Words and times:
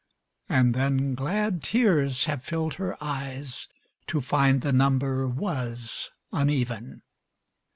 And 0.49 0.73
then 0.73 1.13
glad 1.13 1.61
tears 1.61 2.25
have 2.25 2.43
filled 2.43 2.73
her 2.81 2.97
eyes 3.03 3.67
To 4.07 4.19
find 4.19 4.61
the 4.61 4.73
number 4.73 5.27
was 5.27 6.09
uneven. 6.33 7.03